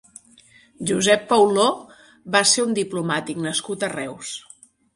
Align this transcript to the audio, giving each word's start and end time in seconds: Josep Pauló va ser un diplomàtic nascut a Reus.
Josep 0.91 1.27
Pauló 1.33 1.67
va 2.37 2.43
ser 2.55 2.67
un 2.71 2.73
diplomàtic 2.81 3.47
nascut 3.47 3.89
a 3.91 3.95
Reus. 3.97 4.35